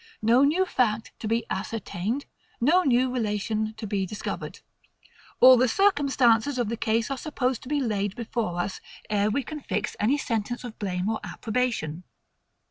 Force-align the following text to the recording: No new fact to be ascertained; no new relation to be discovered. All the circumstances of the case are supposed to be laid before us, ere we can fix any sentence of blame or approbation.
No 0.23 0.43
new 0.43 0.65
fact 0.65 1.11
to 1.19 1.27
be 1.27 1.45
ascertained; 1.51 2.25
no 2.59 2.81
new 2.81 3.13
relation 3.13 3.75
to 3.75 3.85
be 3.85 4.03
discovered. 4.07 4.61
All 5.39 5.57
the 5.57 5.67
circumstances 5.67 6.57
of 6.57 6.69
the 6.69 6.75
case 6.75 7.11
are 7.11 7.17
supposed 7.19 7.61
to 7.61 7.69
be 7.69 7.79
laid 7.81 8.15
before 8.15 8.59
us, 8.59 8.81
ere 9.11 9.29
we 9.29 9.43
can 9.43 9.59
fix 9.61 9.95
any 9.99 10.17
sentence 10.17 10.63
of 10.63 10.79
blame 10.79 11.07
or 11.07 11.19
approbation. 11.23 12.03